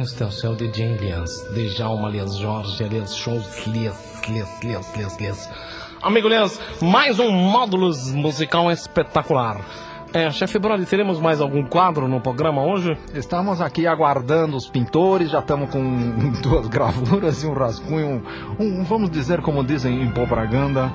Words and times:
Este 0.00 0.22
é 0.22 0.26
o 0.26 0.32
céu 0.32 0.54
de 0.54 0.72
Jane 0.72 0.96
Lians, 0.96 1.30
de 1.52 1.68
Jalma 1.68 2.08
Lias 2.08 2.38
Jorge, 2.38 2.84
Lias 2.84 3.14
Shows, 3.14 3.66
Lias, 3.66 4.22
Lias, 4.26 4.48
Lias, 4.62 4.96
Lias, 4.96 5.18
Lias. 5.18 5.50
Amigo 6.00 6.26
Lias, 6.26 6.58
mais 6.80 7.18
um 7.18 7.30
módulos 7.30 8.10
musical 8.10 8.70
espetacular. 8.70 9.60
É, 10.12 10.28
chefe 10.32 10.58
Brody, 10.58 10.84
teremos 10.86 11.20
mais 11.20 11.40
algum 11.40 11.62
quadro 11.64 12.08
no 12.08 12.20
programa 12.20 12.62
hoje? 12.64 12.96
Estamos 13.14 13.60
aqui 13.60 13.86
aguardando 13.86 14.56
os 14.56 14.68
pintores, 14.68 15.30
já 15.30 15.38
estamos 15.38 15.70
com 15.70 16.30
duas 16.42 16.66
gravuras 16.66 17.42
e 17.44 17.46
um 17.46 17.52
rascunho, 17.52 18.20
um, 18.58 18.80
um, 18.80 18.84
vamos 18.84 19.08
dizer 19.08 19.40
como 19.40 19.62
dizem 19.62 20.02
em 20.02 20.10
propaganda, 20.10 20.90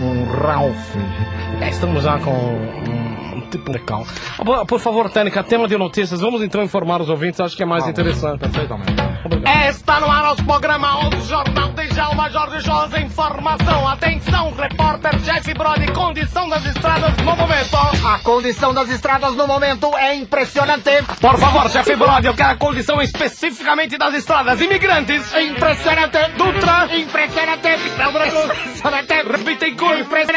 um 0.00 0.24
Ralph. 0.40 0.96
É, 1.60 1.68
estamos 1.68 2.04
já 2.04 2.18
com 2.20 2.30
um 2.30 3.40
tipo 3.50 3.72
de 3.72 3.80
cal. 3.80 4.04
Por, 4.68 4.78
favor, 4.78 5.10
técnica, 5.10 5.42
tema 5.42 5.66
de 5.66 5.76
notícias, 5.76 6.20
vamos 6.20 6.40
então 6.40 6.62
informar 6.62 7.00
os 7.00 7.08
ouvintes, 7.08 7.40
acho 7.40 7.56
que 7.56 7.64
é 7.64 7.66
mais 7.66 7.84
Ah, 7.84 7.90
interessante. 7.90 8.38
Perfeitamente. 8.38 8.94
Obrigado. 9.24 9.68
Está 9.70 9.98
no 10.00 10.06
ar 10.10 10.32
o 10.32 10.44
programa 10.44 11.08
o 11.08 11.20
Jornal 11.22 11.70
Jorge 12.28 12.60
Shows, 12.64 12.94
informação, 12.94 13.88
atenção, 13.88 14.52
repórter 14.52 15.16
Jeff 15.20 15.54
Brody, 15.54 15.86
condição 15.92 16.48
das 16.48 16.64
estradas 16.66 17.16
no 17.16 17.36
momento. 17.36 17.76
A 18.06 18.18
condição 18.18 18.74
das 18.74 18.90
estradas 18.90 19.34
no 19.34 19.46
momento 19.46 19.96
é 19.96 20.14
impressionante. 20.14 20.90
Por 21.20 21.38
favor, 21.38 21.70
chefe 21.70 21.96
Brody, 21.96 22.26
eu 22.26 22.34
quero 22.34 22.50
a 22.50 22.56
condição 22.56 23.00
especificamente 23.00 23.96
das 23.96 24.14
estradas. 24.14 24.60
Imigrantes, 24.60 25.32
Impressionante. 25.34 26.18
Dutra, 26.36 26.88
Impressionante. 26.96 27.68
Impressionante. 27.68 29.44
Bittencourt, 29.44 30.00
Impressionante. 30.00 30.29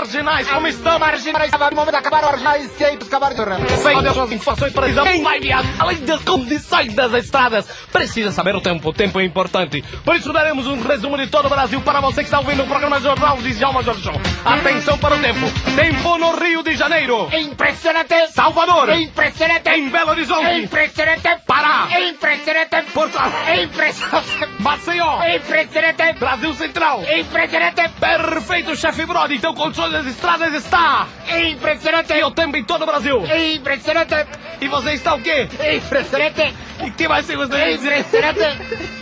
Marginais, 0.00 0.48
como 0.48 0.66
estão? 0.66 0.98
Marginais. 0.98 1.50
No 1.52 1.76
momento 1.76 1.94
acabar 1.94 2.22
marginais, 2.22 2.70
acabar 3.02 3.34
de 3.34 4.02
das 4.02 4.14
suas 4.14 4.32
informações 4.32 4.72
precisam. 4.72 5.04
Quem 5.04 5.22
vai 5.22 5.40
viajar 5.40 5.68
além 5.78 5.98
das 6.04 6.22
condições 6.22 6.94
das 6.94 7.12
estradas 7.12 7.66
precisa 7.92 8.32
saber 8.32 8.54
o 8.54 8.60
tempo. 8.60 8.88
O 8.88 8.92
tempo 8.92 9.20
é 9.20 9.24
importante. 9.24 9.82
Por 10.04 10.16
isso 10.16 10.32
daremos 10.32 10.66
um 10.66 10.80
resumo 10.82 11.18
de 11.18 11.26
todo 11.26 11.46
o 11.46 11.48
Brasil 11.48 11.80
para 11.82 12.00
você 12.00 12.16
que 12.16 12.28
está 12.28 12.38
ouvindo 12.38 12.62
o 12.62 12.66
programa 12.66 13.00
Jornal 13.00 13.36
de 13.38 13.52
Djalma 13.52 13.82
Jorge 13.82 14.02
Show. 14.02 14.20
Atenção 14.44 14.98
para 14.98 15.16
o 15.16 15.18
tempo. 15.18 15.46
Tempo 15.76 16.18
no 16.18 16.36
Rio 16.36 16.62
de 16.62 16.76
Janeiro. 16.76 17.28
Impressionante. 17.32 18.28
Salvador. 18.32 18.90
Impressionante. 18.90 19.68
Em 19.68 19.88
Belo 19.88 20.10
Horizonte. 20.10 20.60
Impressionante. 20.62 21.28
Pará. 21.46 21.88
Impressionante. 22.08 22.90
Porto 22.92 23.18
Alegre. 23.18 23.64
Impressionante. 23.64 24.48
Maceió. 24.58 25.18
Impressionante. 25.34 26.18
Brasil 26.18 26.54
Central. 26.54 27.02
Impressionante. 27.02 27.90
Perfeito, 28.00 28.76
chefe 28.76 29.04
Brody. 29.04 29.36
Então, 29.36 29.54
condições 29.54 29.89
das 29.90 30.06
estradas 30.06 30.54
está. 30.54 31.06
Impressionante. 31.50 32.12
E 32.12 32.22
o 32.24 32.30
tempo 32.30 32.56
em 32.56 32.64
todo 32.64 32.82
o 32.82 32.86
Brasil. 32.86 33.22
Impressionante. 33.54 34.14
E 34.60 34.68
você 34.68 34.92
está 34.92 35.14
o 35.14 35.22
quê? 35.22 35.48
Impressionante. 35.76 36.54
E 36.84 36.90
que 36.90 37.08
mais 37.08 37.26
você 37.26 37.36
gostaria 37.36 37.76
de 37.76 37.78
dizer? 37.78 37.98
Impressionante. 37.98 39.00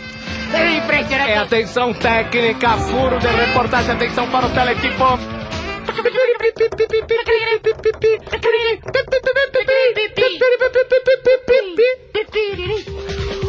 Impressionante. 0.77 1.31
É 1.31 1.37
atenção 1.37 1.93
técnica, 1.93 2.77
furo 2.77 3.19
de 3.19 3.27
reportagem, 3.27 3.91
atenção 3.91 4.27
para 4.29 4.47
o 4.47 4.49
telequipo. 4.49 5.19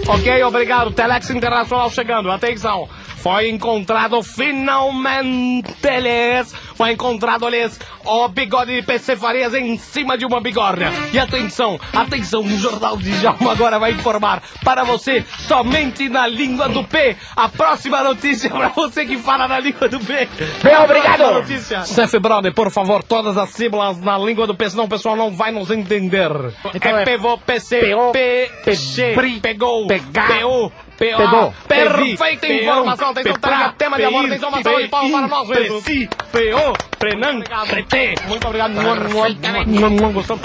Ok, 0.09 0.43
obrigado. 0.45 0.91
Telex 0.91 1.31
Internacional 1.31 1.91
chegando. 1.91 2.31
Atenção. 2.31 2.89
Foi 3.23 3.49
encontrado 3.49 4.23
finalmente, 4.23 5.75
lhes, 6.01 6.55
foi 6.75 6.93
encontrado, 6.93 7.49
lhes, 7.49 7.79
o 8.05 8.29
bigode 8.29 8.75
de 8.77 8.83
PC 8.83 9.17
Farias 9.17 9.53
em 9.55 9.77
cima 9.77 10.17
de 10.17 10.25
uma 10.25 10.41
bigorna. 10.41 10.93
E 11.13 11.19
atenção, 11.19 11.79
atenção, 11.93 12.43
o 12.43 12.59
Jornal 12.59 12.97
de 12.97 13.13
Jalma 13.21 13.53
agora 13.53 13.79
vai 13.79 13.93
informar 13.93 14.43
para 14.65 14.85
você, 14.85 15.25
somente 15.41 16.09
na 16.09 16.27
língua 16.27 16.69
do 16.69 16.85
P. 16.85 17.17
A 17.37 17.49
próxima 17.49 18.03
notícia 18.03 18.49
para 18.51 18.69
você 18.69 19.05
que 19.05 19.19
fala 19.19 19.49
na 19.49 19.61
língua 19.61 19.89
do 19.89 20.01
P. 20.01 20.29
Bem, 20.63 20.77
obrigado. 20.77 21.45
Chef 21.87 22.19
Brother, 22.19 22.55
por 22.55 22.71
favor, 22.71 23.03
todas 23.03 23.37
as 23.37 23.51
sílabas 23.51 24.01
na 24.01 24.17
língua 24.17 24.47
do 24.47 24.55
P, 24.55 24.71
senão 24.71 24.85
o 24.85 24.89
pessoal 24.89 25.17
não 25.17 25.31
vai 25.31 25.51
nos 25.51 25.71
entender. 25.71 26.31
Então 26.75 26.97
é 26.97 27.03
é 27.03 27.05
pevô, 27.05 27.39
PC, 27.39 27.81
P-O, 27.81 28.13
P, 28.13 28.51
G, 28.73 29.15
Pri, 29.15 29.41
pegou, 29.41 29.87
pegar, 29.87 30.41
PU, 30.41 30.73
PO, 31.01 31.55
perfeita 31.67 32.47
informação, 32.47 33.09
atenção, 33.09 33.33
técnica, 33.41 33.75
tema 33.79 33.97
de 33.97 34.05
amor, 34.05 34.27
atenção, 34.27 34.51
uma 34.51 34.63
salva 34.63 34.83
de 34.83 34.89
palmas 34.89 35.11
para 35.13 35.29
nós 35.29 35.49
mesmos. 35.49 35.83
PO, 35.83 36.99
Prenan, 36.99 37.41
Prete. 37.41 38.15
Muito 38.29 38.47
obrigado. 38.47 38.73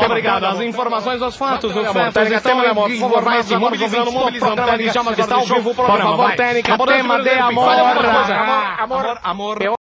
Obrigado. 0.06 0.46
As 0.46 0.62
informações, 0.62 1.22
os 1.22 1.36
fatos, 1.36 1.76
os 1.76 1.88
fatos. 1.88 2.32
Estão 2.32 2.42
tema 2.42 2.62
de 2.62 2.68
amor, 2.70 2.90
por 2.90 3.00
favor, 3.00 3.22
mais 3.24 3.46
informados, 3.52 3.80
mobilizando, 3.82 4.12
mobilizando. 4.14 4.62
Está 5.20 5.36
ao 5.36 5.46
vivo 5.46 5.72
o 5.72 5.76
Por 5.76 5.86
programa. 5.86 6.12
favor, 6.12 6.28
vai. 6.28 6.36
técnica, 6.38 6.78
tema 6.78 7.22
de 7.22 7.30
amor. 7.32 7.70
Amor, 7.70 8.06
amor, 8.80 9.20
amor. 9.24 9.85